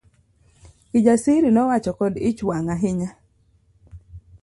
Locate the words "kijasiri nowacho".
0.89-1.91